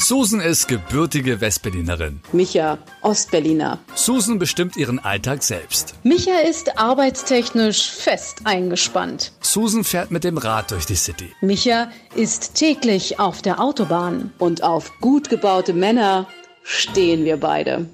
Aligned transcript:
Susan 0.00 0.40
ist 0.40 0.66
gebürtige 0.66 1.42
Westberlinerin. 1.42 2.20
Micha, 2.32 2.78
Ostberliner. 3.02 3.78
Susan 3.94 4.38
bestimmt 4.38 4.76
ihren 4.78 4.98
Alltag 4.98 5.42
selbst. 5.42 5.94
Micha 6.04 6.38
ist 6.48 6.78
arbeitstechnisch 6.78 7.90
fest 7.90 8.38
eingespannt. 8.44 9.32
Susan 9.42 9.84
fährt 9.84 10.10
mit 10.10 10.24
dem 10.24 10.38
Rad 10.38 10.70
durch 10.70 10.86
die 10.86 10.96
City. 10.96 11.30
Micha 11.42 11.90
ist 12.14 12.54
täglich 12.54 13.20
auf 13.20 13.42
der 13.42 13.60
Autobahn. 13.60 14.32
Und 14.38 14.62
auf 14.62 14.90
gut 15.00 15.28
gebaute 15.28 15.74
Männer 15.74 16.26
stehen 16.62 17.26
wir 17.26 17.36
beide. 17.36 17.86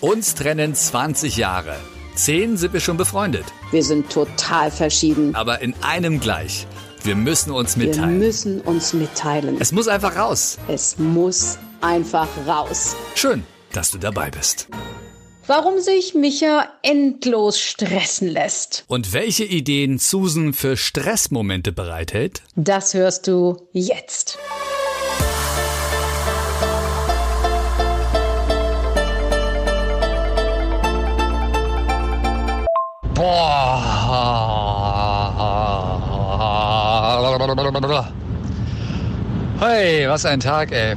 Uns 0.00 0.34
trennen 0.34 0.74
20 0.74 1.36
Jahre. 1.36 1.76
Zehn 2.14 2.56
sind 2.56 2.72
wir 2.72 2.80
schon 2.80 2.96
befreundet. 2.96 3.44
Wir 3.70 3.84
sind 3.84 4.10
total 4.10 4.70
verschieden. 4.70 5.34
Aber 5.34 5.60
in 5.60 5.74
einem 5.82 6.20
gleich. 6.20 6.66
Wir 7.02 7.16
müssen 7.16 7.50
uns 7.50 7.76
mitteilen. 7.76 8.20
Wir 8.20 8.26
müssen 8.26 8.60
uns 8.60 8.92
mitteilen. 8.92 9.56
Es 9.58 9.72
muss 9.72 9.88
einfach 9.88 10.16
raus. 10.16 10.58
Es 10.68 10.98
muss 10.98 11.58
einfach 11.80 12.28
raus. 12.46 12.94
Schön, 13.14 13.44
dass 13.72 13.90
du 13.90 13.96
dabei 13.96 14.30
bist. 14.30 14.68
Warum 15.46 15.80
sich 15.80 16.14
Micha 16.14 16.68
endlos 16.82 17.58
stressen 17.58 18.28
lässt. 18.28 18.84
Und 18.86 19.14
welche 19.14 19.44
Ideen 19.44 19.98
Susan 19.98 20.52
für 20.52 20.76
Stressmomente 20.76 21.72
bereithält? 21.72 22.42
Das 22.54 22.92
hörst 22.92 23.26
du 23.26 23.56
jetzt. 23.72 24.38
Hey, 39.58 40.06
was 40.06 40.26
ein 40.26 40.40
Tag, 40.40 40.70
ey. 40.70 40.96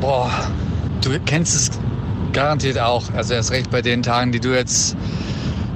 Boah, 0.00 0.30
du 1.02 1.18
kennst 1.20 1.54
es 1.54 1.70
garantiert 2.32 2.78
auch. 2.78 3.04
Also 3.14 3.34
erst 3.34 3.52
recht 3.52 3.70
bei 3.70 3.80
den 3.80 4.02
Tagen, 4.02 4.32
die 4.32 4.40
du 4.40 4.48
jetzt 4.54 4.96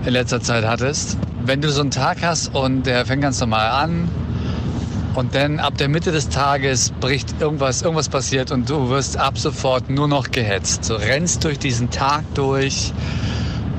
in 0.05 0.12
letzter 0.12 0.41
Zeit 0.41 0.64
hattest. 0.64 1.19
Wenn 1.44 1.60
du 1.60 1.70
so 1.70 1.82
einen 1.82 1.92
Tag 1.92 2.19
hast 2.22 2.55
und 2.55 2.84
der 2.84 3.06
fängt 3.06 3.22
ganz 3.22 3.38
normal 3.41 3.70
an 3.70 4.08
und 5.14 5.34
dann 5.34 5.60
ab 5.60 5.78
der 5.78 5.88
Mitte 5.88 6.10
des 6.10 6.28
Tages 6.30 6.91
bricht 6.91 7.41
irgendwas, 7.41 7.82
irgendwas 7.82 8.08
passiert 8.08 8.50
und 8.50 8.69
du 8.69 8.88
wirst 8.88 9.16
ab 9.16 9.38
sofort 9.38 9.88
nur 9.88 10.08
noch 10.08 10.30
gehetzt. 10.30 10.91
Du 10.91 10.94
rennst 10.94 11.44
durch 11.44 11.58
diesen 11.60 11.91
Tag 11.91 12.22
durch 12.34 12.92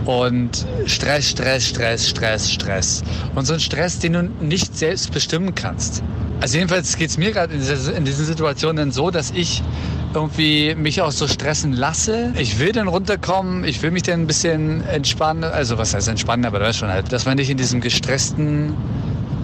und 0.06 0.66
Stress, 0.86 1.30
Stress, 1.30 1.68
Stress, 1.68 2.10
Stress, 2.10 2.52
Stress. 2.52 3.04
Und 3.36 3.46
so 3.46 3.54
ein 3.54 3.60
Stress, 3.60 4.00
den 4.00 4.14
du 4.14 4.24
nicht 4.42 4.78
selbst 4.78 5.12
bestimmen 5.12 5.56
kannst. 5.56 6.04
Also 6.42 6.58
jedenfalls 6.58 6.96
geht 6.98 7.10
es 7.10 7.18
mir 7.18 7.32
gerade 7.32 7.54
in, 7.54 7.62
in 7.96 8.06
diesen 8.06 8.26
Situationen 8.26 8.92
so, 8.92 9.10
dass 9.10 9.32
ich 9.32 9.64
irgendwie 10.14 10.76
mich 10.76 11.02
auch 11.02 11.12
so 11.12 11.28
stressen 11.28 11.74
lasse. 11.74 12.34
Ich 12.38 12.60
will 12.60 12.72
dann 12.72 12.88
runterkommen, 12.88 13.64
ich 13.64 13.82
will 13.82 13.92
mich 13.92 14.04
dann 14.04 14.22
ein 14.22 14.28
bisschen 14.28 14.86
entspannen. 14.88 15.44
Also 15.44 15.78
was 15.78 15.94
heißt 15.94 16.08
entspannen, 16.08 16.46
aber 16.46 16.60
du 16.60 16.66
weißt 16.66 16.80
schon 16.80 16.90
halt, 16.90 17.12
dass 17.12 17.26
man 17.26 17.38
nicht 17.38 17.50
in 17.50 17.58
diesem 17.58 17.82
gestressten 17.82 18.74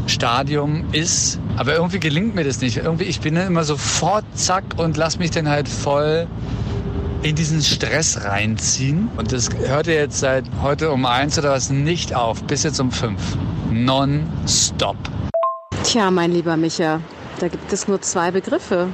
Stadium 0.07 0.85
ist. 0.91 1.39
Aber 1.57 1.75
irgendwie 1.75 1.99
gelingt 1.99 2.35
mir 2.35 2.43
das 2.43 2.61
nicht. 2.61 2.77
Irgendwie, 2.77 3.05
ich 3.05 3.19
bin 3.19 3.35
dann 3.35 3.47
immer 3.47 3.63
sofort 3.63 4.25
zack 4.33 4.63
und 4.77 4.97
lass 4.97 5.19
mich 5.19 5.31
dann 5.31 5.49
halt 5.49 5.67
voll 5.67 6.27
in 7.23 7.35
diesen 7.35 7.61
Stress 7.61 8.23
reinziehen. 8.23 9.09
Und 9.17 9.31
das 9.31 9.49
hörte 9.67 9.93
jetzt 9.93 10.19
seit 10.19 10.45
heute 10.61 10.91
um 10.91 11.05
eins 11.05 11.37
oder 11.37 11.51
was 11.51 11.69
nicht 11.69 12.15
auf, 12.15 12.43
bis 12.43 12.63
jetzt 12.63 12.79
um 12.79 12.91
fünf. 12.91 13.21
Non-stop. 13.71 14.97
Tja, 15.83 16.11
mein 16.11 16.31
lieber 16.31 16.57
Micha, 16.57 16.99
da 17.39 17.47
gibt 17.47 17.71
es 17.71 17.87
nur 17.87 18.01
zwei 18.01 18.31
Begriffe. 18.31 18.87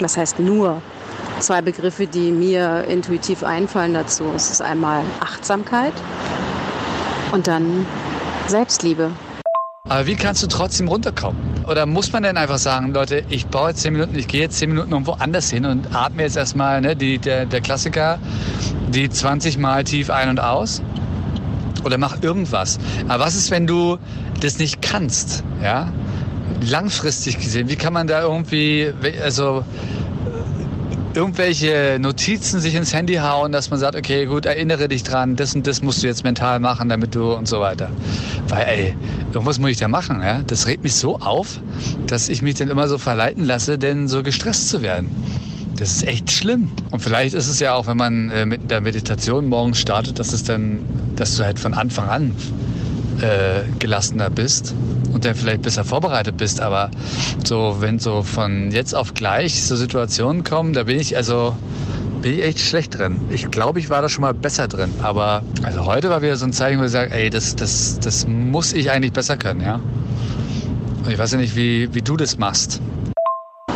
Was 0.00 0.16
heißt 0.16 0.38
nur? 0.38 0.82
Zwei 1.40 1.62
Begriffe, 1.62 2.06
die 2.06 2.32
mir 2.32 2.84
intuitiv 2.88 3.44
einfallen 3.44 3.94
dazu. 3.94 4.24
Es 4.34 4.50
ist 4.50 4.60
einmal 4.60 5.04
Achtsamkeit 5.20 5.92
und 7.32 7.46
dann 7.46 7.86
Selbstliebe. 8.48 9.10
Aber 9.88 10.06
wie 10.06 10.16
kannst 10.16 10.42
du 10.42 10.46
trotzdem 10.46 10.88
runterkommen? 10.88 11.40
Oder 11.66 11.86
muss 11.86 12.12
man 12.12 12.22
denn 12.22 12.36
einfach 12.36 12.58
sagen, 12.58 12.92
Leute, 12.92 13.24
ich 13.30 13.46
baue 13.46 13.70
jetzt 13.70 13.80
zehn 13.80 13.94
Minuten, 13.94 14.18
ich 14.18 14.28
gehe 14.28 14.42
jetzt 14.42 14.58
zehn 14.58 14.68
Minuten 14.68 14.92
irgendwo 14.92 15.12
anders 15.12 15.50
hin 15.50 15.64
und 15.64 15.94
atme 15.94 16.22
jetzt 16.22 16.36
erstmal, 16.36 16.80
ne, 16.80 16.94
die, 16.94 17.18
der, 17.18 17.46
der 17.46 17.60
Klassiker, 17.62 18.18
die 18.88 19.08
20 19.08 19.56
Mal 19.56 19.84
tief 19.84 20.10
ein 20.10 20.28
und 20.28 20.40
aus? 20.40 20.82
Oder 21.84 21.96
mach 21.96 22.22
irgendwas. 22.22 22.78
Aber 23.08 23.24
was 23.24 23.34
ist, 23.34 23.50
wenn 23.50 23.66
du 23.66 23.98
das 24.40 24.58
nicht 24.58 24.82
kannst? 24.82 25.42
Ja? 25.62 25.90
Langfristig 26.60 27.38
gesehen, 27.38 27.68
wie 27.68 27.76
kann 27.76 27.92
man 27.92 28.06
da 28.06 28.22
irgendwie, 28.22 28.92
also 29.22 29.64
irgendwelche 31.18 31.98
Notizen 32.00 32.60
sich 32.60 32.76
ins 32.76 32.94
Handy 32.94 33.16
hauen, 33.16 33.50
dass 33.50 33.70
man 33.70 33.80
sagt, 33.80 33.96
okay, 33.96 34.26
gut, 34.26 34.46
erinnere 34.46 34.86
dich 34.86 35.02
dran, 35.02 35.34
das 35.34 35.52
und 35.52 35.66
das 35.66 35.82
musst 35.82 36.00
du 36.00 36.06
jetzt 36.06 36.22
mental 36.22 36.60
machen, 36.60 36.88
damit 36.88 37.16
du 37.16 37.32
und 37.32 37.48
so 37.48 37.58
weiter. 37.58 37.90
Weil, 38.46 38.66
ey, 38.66 38.96
irgendwas 39.32 39.58
muss 39.58 39.70
ich 39.70 39.78
da 39.78 39.88
machen, 39.88 40.22
ja? 40.22 40.42
Das 40.46 40.68
regt 40.68 40.84
mich 40.84 40.94
so 40.94 41.18
auf, 41.18 41.58
dass 42.06 42.28
ich 42.28 42.40
mich 42.40 42.54
dann 42.54 42.68
immer 42.68 42.86
so 42.86 42.98
verleiten 42.98 43.44
lasse, 43.44 43.78
denn 43.78 44.06
so 44.06 44.22
gestresst 44.22 44.68
zu 44.68 44.80
werden. 44.80 45.08
Das 45.76 45.90
ist 45.90 46.06
echt 46.06 46.30
schlimm. 46.30 46.70
Und 46.92 47.00
vielleicht 47.00 47.34
ist 47.34 47.48
es 47.48 47.58
ja 47.58 47.74
auch, 47.74 47.88
wenn 47.88 47.96
man 47.96 48.30
äh, 48.30 48.46
mit 48.46 48.70
der 48.70 48.80
Meditation 48.80 49.48
morgens 49.48 49.80
startet, 49.80 50.20
dass 50.20 50.32
es 50.32 50.44
dann, 50.44 50.78
dass 51.16 51.36
du 51.36 51.44
halt 51.44 51.58
von 51.58 51.74
Anfang 51.74 52.08
an 52.08 52.36
äh, 53.20 53.62
gelassener 53.80 54.30
bist 54.30 54.72
und 55.18 55.24
dann 55.24 55.34
vielleicht 55.34 55.62
besser 55.62 55.84
vorbereitet 55.84 56.36
bist. 56.36 56.60
Aber 56.60 56.92
so, 57.44 57.78
wenn 57.80 57.98
so 57.98 58.22
von 58.22 58.70
jetzt 58.70 58.94
auf 58.94 59.14
gleich 59.14 59.64
so 59.64 59.74
Situationen 59.74 60.44
kommen, 60.44 60.74
da 60.74 60.84
bin 60.84 61.00
ich 61.00 61.16
also 61.16 61.56
bin 62.22 62.34
ich 62.34 62.44
echt 62.44 62.60
schlecht 62.60 62.96
drin. 62.96 63.20
Ich 63.30 63.50
glaube, 63.50 63.80
ich 63.80 63.90
war 63.90 64.00
da 64.00 64.08
schon 64.08 64.22
mal 64.22 64.32
besser 64.32 64.68
drin. 64.68 64.92
Aber 65.02 65.42
also 65.64 65.86
heute 65.86 66.08
war 66.08 66.22
wieder 66.22 66.36
so 66.36 66.44
ein 66.44 66.52
Zeichen, 66.52 66.80
wo 66.80 66.84
ich 66.84 66.92
sage, 66.92 67.12
ey, 67.12 67.30
das, 67.30 67.56
das, 67.56 67.98
das 68.00 68.28
muss 68.28 68.72
ich 68.72 68.92
eigentlich 68.92 69.12
besser 69.12 69.36
können, 69.36 69.60
ja. 69.60 69.80
Und 71.04 71.10
ich 71.10 71.18
weiß 71.18 71.32
ja 71.32 71.38
nicht, 71.38 71.56
wie, 71.56 71.92
wie 71.94 72.02
du 72.02 72.16
das 72.16 72.38
machst. 72.38 72.80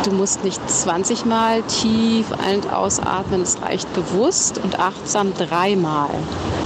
Du 0.05 0.11
musst 0.11 0.43
nicht 0.43 0.59
20 0.69 1.25
Mal 1.25 1.61
tief 1.63 2.25
ein- 2.45 2.61
und 2.61 2.73
ausatmen, 2.73 3.41
es 3.41 3.61
reicht 3.61 3.93
bewusst 3.93 4.59
und 4.63 4.79
achtsam 4.79 5.33
dreimal. 5.33 6.09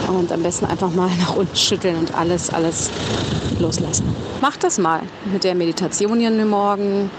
Und 0.07 0.31
am 0.31 0.41
besten 0.41 0.65
einfach 0.65 0.91
mal 0.91 1.09
nach 1.19 1.35
unten 1.35 1.55
schütteln 1.55 1.95
und 1.97 2.15
alles, 2.15 2.51
alles 2.51 2.89
loslassen. 3.59 4.15
Mach 4.41 4.57
das 4.57 4.77
mal 4.77 5.01
mit 5.31 5.43
der 5.43 5.55
Meditation 5.55 6.19
hier 6.19 6.31
morgen. 6.45 7.09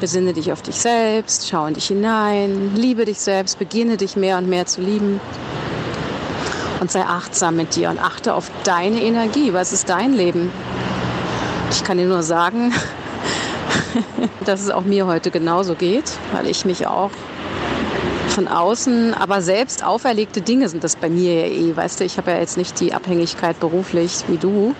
Besinne 0.00 0.32
dich 0.32 0.50
auf 0.50 0.62
dich 0.62 0.74
selbst, 0.76 1.48
schau 1.48 1.66
in 1.66 1.74
dich 1.74 1.86
hinein, 1.86 2.72
liebe 2.74 3.04
dich 3.04 3.20
selbst, 3.20 3.58
beginne 3.60 3.96
dich 3.96 4.16
mehr 4.16 4.38
und 4.38 4.48
mehr 4.48 4.66
zu 4.66 4.80
lieben. 4.80 5.20
Und 6.80 6.90
sei 6.90 7.02
achtsam 7.02 7.54
mit 7.54 7.76
dir 7.76 7.88
und 7.90 8.02
achte 8.02 8.34
auf 8.34 8.50
deine 8.64 9.00
Energie. 9.00 9.52
Was 9.52 9.72
ist 9.72 9.88
dein 9.88 10.12
Leben? 10.14 10.50
Ich 11.70 11.84
kann 11.84 11.98
dir 11.98 12.06
nur 12.06 12.24
sagen, 12.24 12.74
dass 14.44 14.60
es 14.60 14.70
auch 14.70 14.82
mir 14.82 15.06
heute 15.06 15.30
genauso 15.30 15.76
geht, 15.76 16.12
weil 16.32 16.48
ich 16.48 16.64
mich 16.64 16.88
auch 16.88 17.10
von 18.32 18.48
außen, 18.48 19.14
aber 19.14 19.42
selbst 19.42 19.84
auferlegte 19.84 20.40
Dinge 20.40 20.68
sind 20.68 20.82
das 20.82 20.96
bei 20.96 21.10
mir 21.10 21.46
ja 21.46 21.46
eh. 21.46 21.76
Weißt 21.76 22.00
du, 22.00 22.04
ich 22.04 22.16
habe 22.16 22.30
ja 22.30 22.38
jetzt 22.38 22.56
nicht 22.56 22.80
die 22.80 22.94
Abhängigkeit 22.94 23.60
beruflich 23.60 24.24
wie 24.28 24.38
du. 24.38 24.74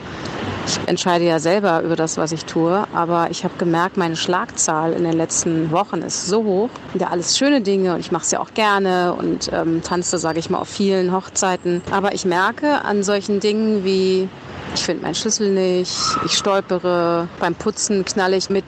Ich 0.66 0.78
entscheide 0.86 1.24
ja 1.24 1.38
selber 1.40 1.82
über 1.82 1.96
das, 1.96 2.16
was 2.16 2.30
ich 2.32 2.44
tue, 2.44 2.86
aber 2.94 3.28
ich 3.30 3.44
habe 3.44 3.54
gemerkt, 3.58 3.96
meine 3.96 4.16
Schlagzahl 4.16 4.92
in 4.92 5.02
den 5.02 5.14
letzten 5.14 5.70
Wochen 5.72 6.02
ist 6.02 6.26
so 6.26 6.44
hoch. 6.44 6.70
Ja, 6.94 7.08
alles 7.08 7.36
schöne 7.36 7.60
Dinge 7.60 7.94
und 7.94 8.00
ich 8.00 8.12
mache 8.12 8.22
es 8.22 8.30
ja 8.30 8.40
auch 8.40 8.54
gerne 8.54 9.14
und 9.14 9.50
ähm, 9.52 9.82
tanze, 9.82 10.18
sage 10.18 10.38
ich 10.38 10.50
mal, 10.50 10.58
auf 10.58 10.68
vielen 10.68 11.12
Hochzeiten. 11.12 11.82
Aber 11.90 12.14
ich 12.14 12.24
merke 12.24 12.84
an 12.84 13.02
solchen 13.02 13.40
Dingen 13.40 13.84
wie 13.84 14.28
ich 14.74 14.84
finde 14.84 15.02
meinen 15.02 15.14
Schlüssel 15.14 15.50
nicht, 15.50 15.94
ich 16.24 16.32
stolpere, 16.32 17.28
beim 17.40 17.54
Putzen 17.54 18.04
knalle 18.04 18.36
ich 18.36 18.48
mit 18.48 18.64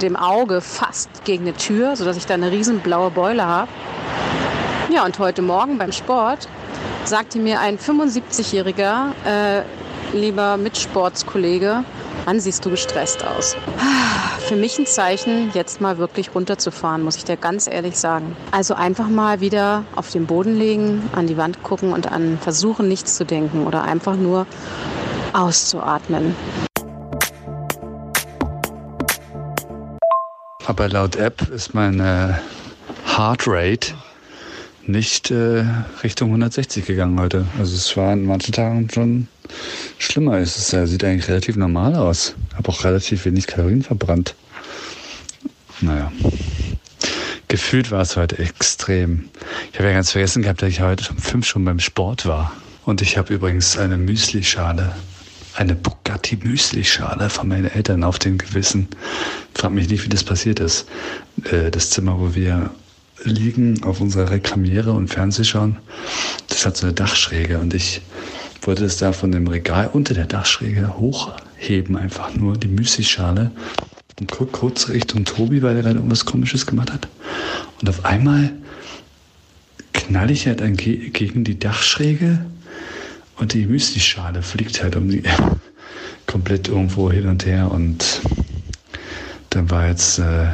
dem 0.00 0.16
Auge 0.16 0.60
fast 0.60 1.24
gegen 1.24 1.44
eine 1.44 1.54
Tür, 1.54 1.96
sodass 1.96 2.16
ich 2.16 2.26
da 2.26 2.34
eine 2.34 2.50
riesen 2.50 2.80
blaue 2.80 3.10
Beule 3.10 3.44
habe. 3.44 3.68
Ja, 4.90 5.04
und 5.04 5.18
heute 5.18 5.42
Morgen 5.42 5.76
beim 5.76 5.92
Sport 5.92 6.48
sagte 7.04 7.38
mir 7.38 7.60
ein 7.60 7.78
75-jähriger, 7.78 9.12
äh, 9.26 9.62
lieber 10.12 10.56
Mitsportskollege, 10.56 11.84
Wann 12.28 12.40
siehst 12.40 12.62
du 12.66 12.68
gestresst 12.68 13.24
aus? 13.24 13.56
Für 14.48 14.56
mich 14.56 14.78
ein 14.78 14.84
Zeichen, 14.84 15.50
jetzt 15.54 15.80
mal 15.80 15.96
wirklich 15.96 16.34
runterzufahren, 16.34 17.02
muss 17.02 17.16
ich 17.16 17.24
dir 17.24 17.38
ganz 17.38 17.66
ehrlich 17.66 17.96
sagen. 17.96 18.36
Also 18.50 18.74
einfach 18.74 19.08
mal 19.08 19.40
wieder 19.40 19.84
auf 19.96 20.10
den 20.10 20.26
Boden 20.26 20.58
legen, 20.58 21.08
an 21.12 21.26
die 21.26 21.38
Wand 21.38 21.62
gucken 21.62 21.94
und 21.94 22.12
an 22.12 22.36
versuchen, 22.38 22.86
nichts 22.86 23.16
zu 23.16 23.24
denken 23.24 23.66
oder 23.66 23.82
einfach 23.84 24.16
nur 24.16 24.46
auszuatmen. 25.32 26.36
Aber 30.66 30.88
laut 30.90 31.16
App 31.16 31.48
ist 31.48 31.72
meine 31.72 32.38
Heart 33.16 33.44
Rate 33.46 33.94
nicht 34.88 35.30
äh, 35.30 35.64
Richtung 36.02 36.30
160 36.30 36.86
gegangen 36.86 37.20
heute. 37.20 37.46
Also 37.58 37.76
es 37.76 37.96
war 37.96 38.12
in 38.12 38.24
manchen 38.24 38.52
Tagen 38.52 38.88
schon 38.92 39.28
schlimmer. 39.98 40.38
Es 40.38 40.56
ist, 40.56 40.72
äh, 40.72 40.86
sieht 40.86 41.04
eigentlich 41.04 41.28
relativ 41.28 41.56
normal 41.56 41.94
aus. 41.94 42.34
Habe 42.56 42.70
auch 42.70 42.84
relativ 42.84 43.24
wenig 43.26 43.46
Kalorien 43.46 43.82
verbrannt. 43.82 44.34
Naja. 45.80 46.10
Gefühlt 47.48 47.90
war 47.90 48.02
es 48.02 48.16
heute 48.16 48.38
extrem. 48.38 49.28
Ich 49.72 49.78
habe 49.78 49.88
ja 49.88 49.94
ganz 49.94 50.12
vergessen 50.12 50.42
gehabt, 50.42 50.62
dass 50.62 50.70
ich 50.70 50.80
heute 50.80 51.10
um 51.10 51.18
fünf 51.18 51.46
schon 51.46 51.64
beim 51.64 51.80
Sport 51.80 52.26
war. 52.26 52.52
Und 52.84 53.02
ich 53.02 53.16
habe 53.16 53.34
übrigens 53.34 53.78
eine 53.78 53.98
Müsli-Schale, 53.98 54.94
eine 55.54 55.74
Bugatti 55.74 56.36
Müsli-Schale 56.36 57.30
von 57.30 57.48
meinen 57.48 57.70
Eltern 57.70 58.04
auf 58.04 58.18
dem 58.18 58.38
Gewissen. 58.38 58.88
Frag 59.54 59.72
mich 59.72 59.88
nicht, 59.88 60.04
wie 60.04 60.08
das 60.08 60.24
passiert 60.24 60.60
ist. 60.60 60.86
Äh, 61.44 61.70
das 61.70 61.90
Zimmer, 61.90 62.18
wo 62.18 62.34
wir 62.34 62.70
liegen 63.24 63.82
auf 63.82 64.00
unserer 64.00 64.30
Reklamiere 64.30 64.92
und 64.92 65.08
Fernseh 65.08 65.44
schauen. 65.44 65.78
Das 66.48 66.66
hat 66.66 66.76
so 66.76 66.86
eine 66.86 66.94
Dachschräge 66.94 67.58
und 67.58 67.74
ich 67.74 68.02
wollte 68.62 68.84
es 68.84 68.96
da 68.96 69.12
von 69.12 69.32
dem 69.32 69.46
Regal 69.46 69.90
unter 69.92 70.14
der 70.14 70.26
Dachschräge 70.26 70.96
hochheben, 70.98 71.96
einfach 71.96 72.34
nur 72.34 72.56
die 72.56 72.68
Müsli-Schale 72.68 73.50
und 74.20 74.30
guck 74.30 74.52
kurz 74.52 74.88
Richtung 74.88 75.24
Tobi, 75.24 75.62
weil 75.62 75.76
er 75.76 75.82
gerade 75.82 75.96
irgendwas 75.96 76.24
Komisches 76.24 76.66
gemacht 76.66 76.92
hat. 76.92 77.08
Und 77.80 77.88
auf 77.88 78.04
einmal 78.04 78.50
knall 79.92 80.30
ich 80.30 80.46
halt 80.46 80.62
gegen 80.76 81.44
die 81.44 81.58
Dachschräge 81.58 82.44
und 83.36 83.54
die 83.54 83.66
Müsli-Schale 83.66 84.42
fliegt 84.42 84.82
halt 84.82 84.96
um 84.96 85.08
die 85.08 85.22
komplett 86.26 86.68
irgendwo 86.68 87.10
hin 87.10 87.28
und 87.28 87.46
her 87.46 87.70
und 87.70 88.20
dann 89.50 89.70
war 89.70 89.86
jetzt 89.86 90.18
äh, 90.18 90.46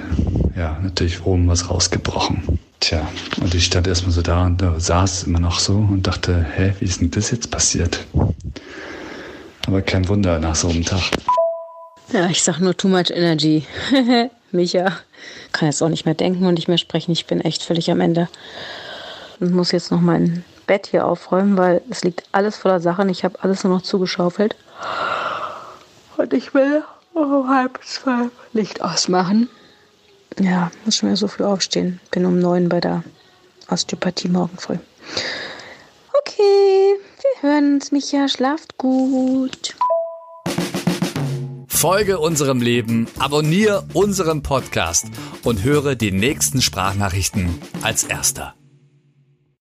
ja 0.57 0.79
natürlich 0.83 1.25
oben 1.25 1.49
was 1.49 1.71
rausgebrochen. 1.71 2.59
Tja, 2.81 3.07
und 3.41 3.55
ich 3.55 3.65
stand 3.65 3.87
erstmal 3.87 4.13
so 4.13 4.23
da 4.23 4.45
und 4.45 4.61
da 4.61 4.79
saß 4.79 5.25
immer 5.25 5.41
noch 5.41 5.59
so 5.59 5.75
und 5.75 6.07
dachte, 6.07 6.45
hä, 6.55 6.75
wie 6.79 6.85
ist 6.85 7.01
denn 7.01 7.11
das 7.11 7.31
jetzt 7.31 7.51
passiert? 7.51 8.05
Aber 9.67 9.81
kein 9.81 10.07
Wunder 10.09 10.39
nach 10.39 10.55
so 10.55 10.69
einem 10.69 10.85
Tag. 10.85 11.03
Ja, 12.13 12.27
ich 12.29 12.43
sag 12.43 12.61
nur 12.61 12.77
too 12.77 12.89
much 12.89 13.11
energy. 13.11 13.67
Micha. 14.53 14.93
Kann 15.53 15.69
jetzt 15.69 15.83
auch 15.83 15.89
nicht 15.89 16.05
mehr 16.05 16.15
denken 16.15 16.47
und 16.47 16.55
nicht 16.55 16.69
mehr 16.69 16.79
sprechen. 16.79 17.13
Ich 17.13 17.27
bin 17.27 17.41
echt 17.41 17.63
völlig 17.63 17.91
am 17.91 18.01
Ende. 18.01 18.29
Und 19.41 19.53
muss 19.53 19.73
jetzt 19.73 19.91
noch 19.91 20.01
mein 20.01 20.45
Bett 20.67 20.89
hier 20.89 21.07
aufräumen, 21.07 21.57
weil 21.57 21.83
es 21.91 22.05
liegt 22.05 22.25
alles 22.33 22.57
voller 22.57 22.81
Sachen. 22.81 23.09
Ich 23.09 23.25
habe 23.25 23.43
alles 23.43 23.65
nur 23.65 23.75
noch 23.75 23.83
zugeschaufelt. 23.83 24.55
Und 26.17 26.33
ich 26.33 26.55
will 26.55 26.85
um 27.15 27.49
halb 27.49 27.81
zwölf 27.85 28.33
Licht 28.53 28.83
ausmachen. 28.83 29.49
Ja, 30.39 30.71
muss 30.85 30.97
schon 30.97 31.09
wieder 31.09 31.17
so 31.17 31.29
früh 31.29 31.45
aufstehen. 31.45 32.01
Bin 32.11 32.27
um 32.27 32.39
neun 32.39 32.69
bei 32.69 32.81
der 32.81 33.05
Osteopathie 33.69 34.29
morgen 34.29 34.59
früh. 34.59 34.79
Okay, 36.21 36.95
wir 36.97 37.49
hören 37.49 37.75
uns, 37.75 37.93
Micha. 37.93 38.29
Schlaft 38.29 38.77
gut. 38.79 39.75
Folge 41.69 42.19
unserem 42.19 42.63
Leben, 42.63 43.07
abonniere 43.19 43.85
unseren 43.93 44.43
Podcast 44.43 45.07
und 45.43 45.63
höre 45.63 45.97
die 45.97 46.13
nächsten 46.13 46.63
Sprachnachrichten 46.63 47.61
als 47.83 48.05
erster. 48.05 48.55